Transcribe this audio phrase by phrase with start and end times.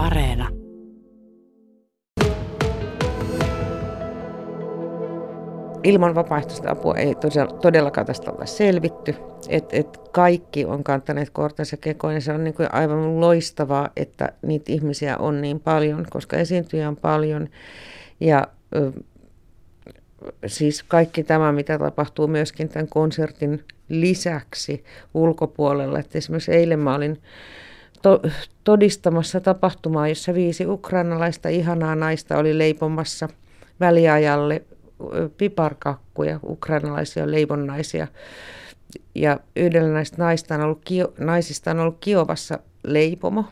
[0.00, 0.48] Areena.
[5.82, 7.14] Ilman vapaaehtoista apua ei
[7.62, 9.14] todellakaan tästä olla selvitty.
[9.48, 14.32] Et, et kaikki on kantaneet kortensa kekoon ja se on niin kuin aivan loistavaa, että
[14.42, 17.48] niitä ihmisiä on niin paljon, koska esiintyjä on paljon.
[18.20, 18.46] Ja
[18.76, 18.92] ö,
[20.46, 25.98] siis kaikki tämä, mitä tapahtuu myöskin tämän konsertin lisäksi ulkopuolella.
[25.98, 27.18] Et esimerkiksi eilen mä olin
[28.02, 28.22] to-
[28.64, 33.28] todistamassa tapahtumaa, jossa viisi ukrainalaista ihanaa naista oli leipomassa
[33.80, 34.62] väliajalle
[35.36, 38.06] piparkakkuja, ukrainalaisia leivonnaisia.
[39.14, 40.84] Ja yhdellä näistä naista on ollut,
[41.18, 43.44] naisista on ollut Kiovassa leipomo.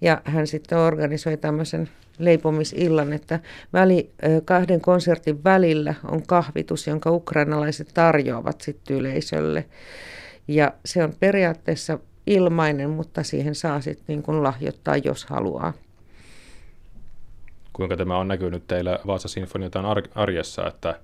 [0.00, 1.88] Ja hän sitten organisoi tämmöisen
[2.18, 3.40] leipomisillan, että
[3.72, 4.10] väli,
[4.44, 9.64] kahden konsertin välillä on kahvitus, jonka ukrainalaiset tarjoavat sitten yleisölle.
[10.48, 15.72] Ja se on periaatteessa ilmainen, mutta siihen saa sitten niin kuin lahjoittaa, jos haluaa.
[17.72, 21.00] Kuinka tämä on näkynyt teillä Vaasa Sinfoniatan arjessa, että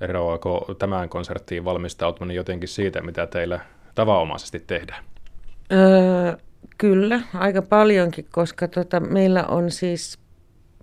[0.00, 3.60] eroako tämän konserttiin valmistautuminen jotenkin siitä, mitä teillä
[3.94, 5.04] tavanomaisesti tehdään?
[5.72, 6.36] Öö,
[6.78, 10.18] kyllä, aika paljonkin, koska tota, meillä on siis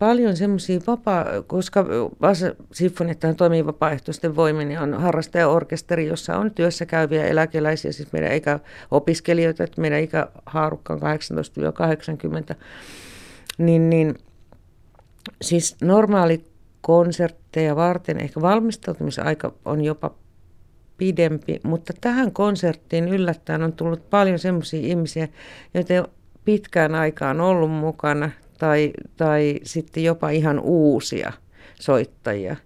[0.00, 1.86] paljon semmoisia vapaa, koska
[2.20, 8.32] Vaasa Sinfoniattahan toimii vapaaehtoisten voimin, niin on harrastajaorkesteri, jossa on työssä käyviä eläkeläisiä, siis meidän
[8.32, 11.00] ikäopiskelijoita, että meidän ikähaarukka on
[12.52, 12.54] 18-80,
[13.58, 14.14] niin, niin
[15.42, 16.44] siis normaali
[16.80, 20.14] konsertteja varten ehkä valmistautumisaika on jopa
[20.96, 25.28] pidempi, mutta tähän konserttiin yllättäen on tullut paljon semmoisia ihmisiä,
[25.74, 26.08] joita
[26.44, 31.32] pitkään aikaan ollut mukana tai, tai sitten jopa ihan uusia
[31.80, 32.56] soittajia.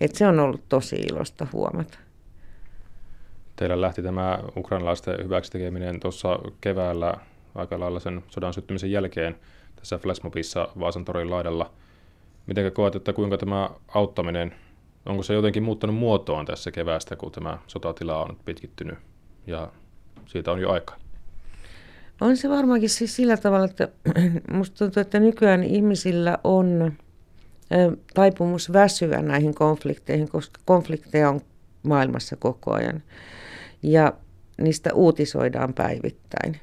[0.00, 1.98] Et se on ollut tosi ilosta huomata.
[3.56, 7.14] Teillä lähti tämä ukrainalaisten hyväksi tekeminen tuossa keväällä
[7.54, 9.36] aika lailla sen sodan syttymisen jälkeen
[9.76, 11.70] tässä Flashmobissa Vaasan torin laidalla–
[12.46, 14.54] Miten koet, että kuinka tämä auttaminen,
[15.06, 18.98] onko se jotenkin muuttanut muotoaan tässä keväästä, kun tämä sotatila on pitkittynyt
[19.46, 19.72] ja
[20.26, 20.96] siitä on jo aika?
[22.20, 23.88] On se varmaankin siis sillä tavalla, että
[24.52, 26.92] musta tuntuu, että nykyään ihmisillä on
[28.14, 31.40] taipumus väsyä näihin konflikteihin, koska konflikteja on
[31.82, 33.02] maailmassa koko ajan.
[33.82, 34.12] Ja
[34.60, 36.60] niistä uutisoidaan päivittäin.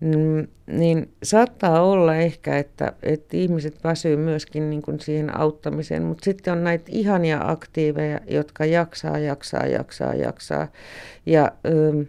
[0.00, 6.24] Mm, niin saattaa olla ehkä, että, että ihmiset väsyy myöskin niin kuin siihen auttamiseen, mutta
[6.24, 10.68] sitten on näitä ihania aktiiveja, jotka jaksaa, jaksaa, jaksaa, jaksaa.
[11.26, 12.04] Ja ö,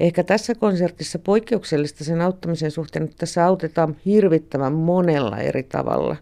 [0.00, 6.16] ehkä tässä konsertissa poikkeuksellista sen auttamisen suhteen, että tässä autetaan hirvittävän monella eri tavalla.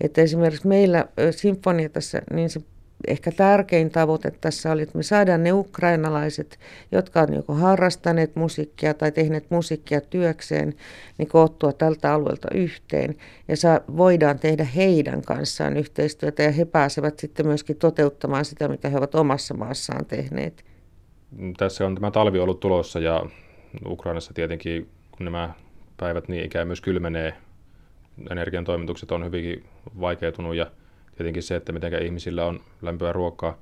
[0.00, 2.60] Että esimerkiksi meillä Sinfonia tässä, niin se
[3.06, 6.58] ehkä tärkein tavoite tässä oli, että me saadaan ne ukrainalaiset,
[6.92, 10.74] jotka on joko harrastaneet musiikkia tai tehneet musiikkia työkseen,
[11.18, 13.16] niin koottua tältä alueelta yhteen.
[13.48, 18.88] Ja saa, voidaan tehdä heidän kanssaan yhteistyötä ja he pääsevät sitten myöskin toteuttamaan sitä, mitä
[18.88, 20.64] he ovat omassa maassaan tehneet.
[21.56, 23.26] Tässä on tämä talvi ollut tulossa ja
[23.86, 25.54] Ukrainassa tietenkin, kun nämä
[25.96, 27.34] päivät niin ikään myös kylmenee,
[28.30, 29.64] energian toimitukset on hyvinkin
[30.00, 30.70] vaikeutunut ja
[31.16, 33.58] tietenkin se, että miten ihmisillä on lämpöä ruokaa,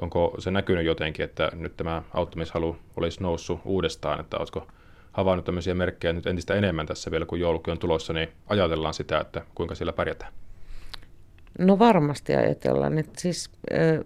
[0.00, 4.66] onko se näkynyt jotenkin, että nyt tämä auttamishalu olisi noussut uudestaan, että oletko
[5.12, 9.20] havainnut tämmöisiä merkkejä nyt entistä enemmän tässä vielä, kun joulukin on tulossa, niin ajatellaan sitä,
[9.20, 10.32] että kuinka siellä pärjätään?
[11.58, 14.04] No varmasti ajatellaan, että siis äh,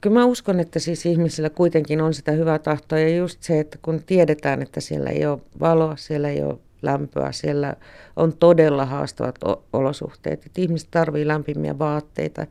[0.00, 3.78] kyllä mä uskon, että siis ihmisillä kuitenkin on sitä hyvää tahtoa ja just se, että
[3.82, 7.32] kun tiedetään, että siellä ei ole valoa, siellä ei ole lämpöä.
[7.32, 7.74] Siellä
[8.16, 9.38] on todella haastavat
[9.72, 10.46] olosuhteet.
[10.46, 12.46] Et ihmiset tarvitsevat lämpimiä vaatteita.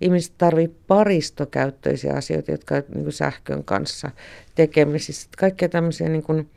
[0.00, 4.10] Ihmiset tarvitsevat paristokäyttöisiä asioita, jotka ovat niin sähkön kanssa
[4.54, 5.28] tekemisissä.
[5.38, 6.50] Kaikkea tämmöisiä niin kuin,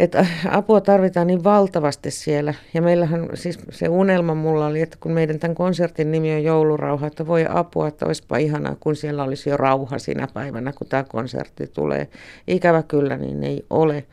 [0.00, 2.54] että apua tarvitaan niin valtavasti siellä.
[2.74, 7.06] Ja meillähän siis se unelma mulla oli, että kun meidän tämän konsertin nimi on Joulurauha,
[7.06, 11.04] että voi apua, että olisipa ihanaa, kun siellä olisi jo rauha sinä päivänä, kun tämä
[11.04, 12.08] konsertti tulee.
[12.46, 14.04] Ikävä kyllä, niin ei ole.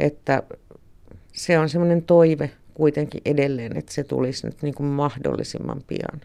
[0.00, 0.42] Että
[1.32, 6.20] se on semmoinen toive kuitenkin edelleen, että se tulisi nyt niin kuin mahdollisimman pian.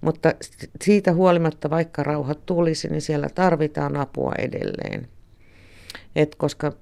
[0.00, 0.34] Mutta
[0.82, 5.08] siitä huolimatta, vaikka rauha tulisi, niin siellä tarvitaan apua edelleen.
[6.16, 6.72] Et koska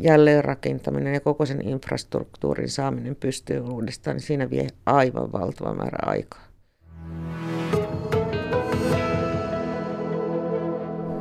[0.00, 6.44] jälleenrakentaminen ja koko sen infrastruktuurin saaminen pystyy uudestaan, niin siinä vie aivan valtava määrä aikaa.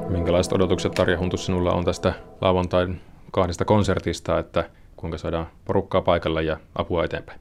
[0.09, 3.01] Minkälaiset odotukset Tarja Huntus sinulla on tästä lauantain
[3.31, 7.39] kahdesta konsertista, että kuinka saadaan porukkaa paikalle ja apua eteenpäin?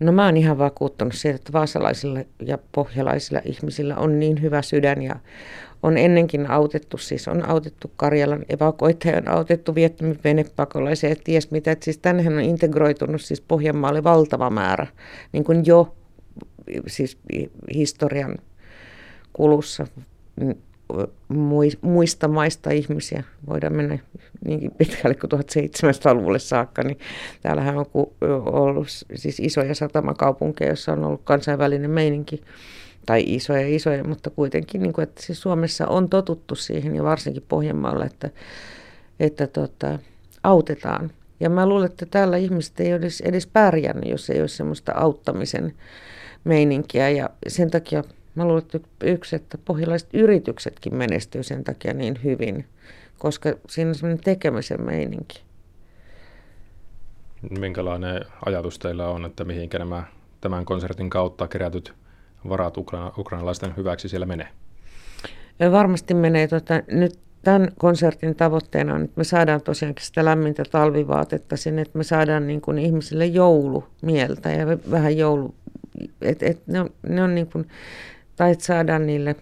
[0.00, 5.02] No mä oon ihan vakuuttunut siitä, että vaasalaisilla ja pohjalaisilla ihmisillä on niin hyvä sydän
[5.02, 5.16] ja
[5.84, 11.72] on ennenkin autettu, siis on autettu Karjalan evakoita on autettu Vietnamin venepakolaisia ja ties mitä.
[11.72, 14.86] Että siis tännehän on integroitunut siis Pohjanmaalle valtava määrä
[15.32, 15.94] niin kuin jo
[16.86, 17.18] siis
[17.74, 18.38] historian
[19.32, 19.86] kulussa
[21.82, 23.24] muista maista ihmisiä.
[23.48, 23.98] Voidaan mennä
[24.44, 26.98] niinkin pitkälle kuin 1700-luvulle saakka, niin
[27.42, 27.86] täällähän on
[28.46, 32.42] ollut siis isoja satamakaupunkeja, joissa on ollut kansainvälinen meininki
[33.06, 37.44] tai isoja isoja, mutta kuitenkin, niin kuin, että siis Suomessa on totuttu siihen ja varsinkin
[37.48, 38.30] Pohjanmaalla, että,
[39.20, 39.98] että tota,
[40.42, 41.10] autetaan.
[41.40, 45.74] Ja mä luulen, että täällä ihmiset ei olisi edes pärjännyt, jos ei olisi semmoista auttamisen
[46.44, 48.04] meininkiä ja sen takia
[48.34, 52.64] Mä luulen, että yksi, että pohjalaiset yrityksetkin menestyy sen takia niin hyvin,
[53.18, 55.42] koska siinä on semmoinen tekemisen meininki.
[57.58, 60.04] Minkälainen ajatus teillä on, että mihinkä nämä
[60.40, 61.94] tämän konsertin kautta kerätyt
[62.48, 64.48] varat ukra- ukrainalaisten hyväksi siellä menee?
[65.72, 66.48] Varmasti menee.
[66.48, 71.98] Tota, nyt tämän konsertin tavoitteena on, että me saadaan tosiaankin sitä lämmintä talvivaatetta sinne, että
[71.98, 75.54] me saadaan niin kuin ihmisille joulumieltä ja vähän joulu...
[76.22, 77.68] Et, et ne on, ne on niin kuin,
[78.36, 79.36] tai että saadaan niille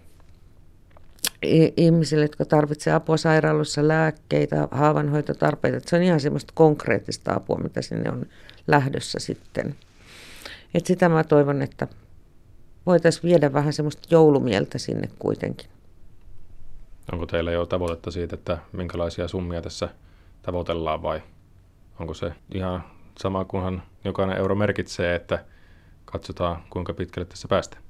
[1.77, 5.77] ihmisille, jotka tarvitsevat apua sairaaloissa, lääkkeitä, haavanhoitotarpeita.
[5.77, 8.27] Että se on ihan semmoista konkreettista apua, mitä sinne on
[8.67, 9.75] lähdössä sitten.
[10.75, 11.89] Et sitä mä toivon, että
[12.87, 15.69] voitaisiin viedä vähän semmoista joulumieltä sinne kuitenkin.
[17.13, 19.89] Onko teillä jo tavoitetta siitä, että minkälaisia summia tässä
[20.43, 21.23] tavoitellaan vai
[22.01, 22.85] onko se ihan
[23.19, 25.45] sama, kunhan jokainen euro merkitsee, että
[26.05, 27.83] katsotaan kuinka pitkälle tässä päästään?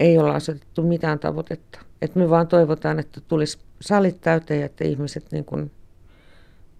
[0.00, 1.80] ei olla asetettu mitään tavoitetta.
[2.02, 5.70] Et me vaan toivotaan, että tulisi salit täyteen, että ihmiset niin kun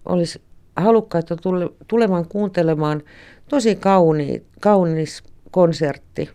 [0.04, 0.42] olisi
[0.76, 3.02] halukkaita tule, tulemaan kuuntelemaan
[3.48, 6.30] tosi kauni, kaunis konsertti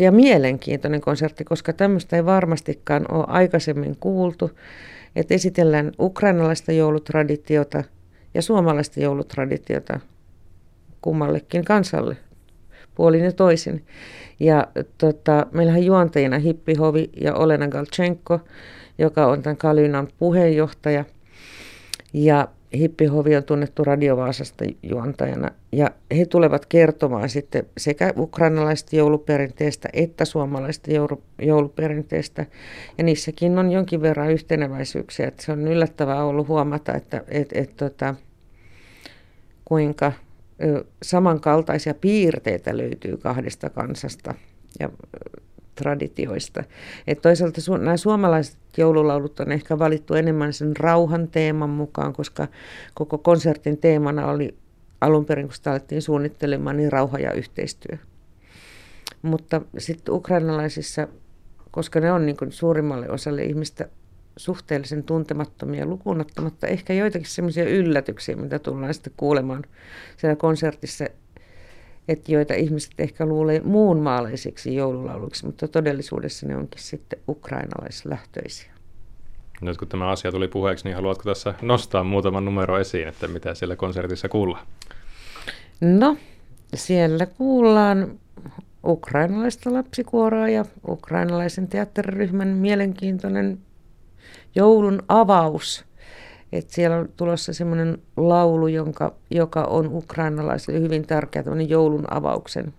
[0.00, 4.50] ja mielenkiintoinen konsertti, koska tämmöistä ei varmastikaan ole aikaisemmin kuultu,
[5.16, 7.84] että esitellään ukrainalaista joulutraditiota
[8.34, 10.00] ja suomalaista joulutraditiota
[11.02, 12.16] kummallekin kansalle
[12.94, 13.84] puolin ja toisin.
[14.40, 14.66] Ja
[14.98, 18.40] tota, meillähän juontajina Hippi Hovi ja Olena Galchenko,
[18.98, 21.04] joka on tämän Kalynan puheenjohtaja.
[22.12, 25.50] Ja Hippi Hovi on tunnettu Radiovaasasta juontajana.
[25.72, 30.90] Ja he tulevat kertomaan sitten sekä ukrainalaista jouluperinteestä että suomalaista
[31.42, 32.46] jouluperinteestä.
[32.98, 35.28] Ja niissäkin on jonkin verran yhteneväisyyksiä.
[35.28, 38.14] Että se on yllättävää ollut huomata, että et, et, tota,
[39.64, 40.12] kuinka–
[41.02, 44.34] samankaltaisia piirteitä löytyy kahdesta kansasta
[44.80, 44.90] ja
[45.76, 46.64] traditioista.
[47.06, 52.48] Et toisaalta su- nämä suomalaiset joululaulut on ehkä valittu enemmän sen rauhan teeman mukaan, koska
[52.94, 54.56] koko konsertin teemana oli
[55.00, 57.96] alun perin, kun sitä alettiin suunnittelemaan, niin rauha ja yhteistyö.
[59.22, 61.08] Mutta sitten ukrainalaisissa,
[61.70, 63.88] koska ne on niin suurimmalle osalle ihmistä
[64.36, 69.64] suhteellisen tuntemattomia lukunottamatta ehkä joitakin semmoisia yllätyksiä, mitä tullaan sitten kuulemaan
[70.16, 71.04] siellä konsertissa,
[72.08, 78.72] että joita ihmiset ehkä luulee muun maalaisiksi joululauluiksi, mutta todellisuudessa ne onkin sitten ukrainalaislähtöisiä.
[79.60, 83.54] Nyt kun tämä asia tuli puheeksi, niin haluatko tässä nostaa muutaman numero esiin, että mitä
[83.54, 84.66] siellä konsertissa kuullaan?
[85.80, 86.16] No,
[86.74, 88.18] siellä kuullaan
[88.84, 93.58] ukrainalaista lapsikuoroa ja ukrainalaisen teatteriryhmän mielenkiintoinen
[94.54, 95.84] joulun avaus.
[96.52, 102.74] Että siellä on tulossa semmoinen laulu, jonka, joka on ukrainalaisille hyvin tärkeä joulun avauksen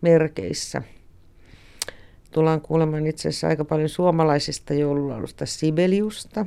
[0.00, 0.82] merkeissä.
[2.30, 6.46] Tullaan kuulemaan itse asiassa aika paljon suomalaisista joululaulusta Sibeliusta,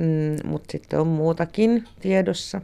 [0.00, 2.60] mm, mutta sitten on muutakin tiedossa.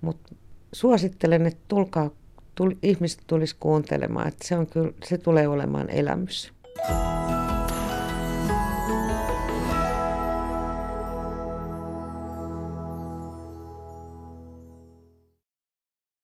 [0.00, 0.34] Mutta
[0.72, 2.10] suosittelen, että tulkaa,
[2.54, 6.52] tul, ihmiset tulisi kuuntelemaan, että se, on kyllä, se tulee olemaan elämys.
[6.86, 7.45] Thank